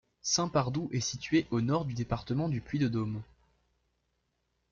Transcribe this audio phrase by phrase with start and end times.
[0.23, 3.21] Saint-Pardoux est située au nord du département du Puy-de-Dôme.